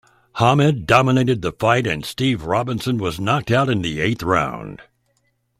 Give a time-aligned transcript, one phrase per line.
[0.37, 4.81] Hamed dominated the fight and Steve Robinson was knocked out in the eighth round.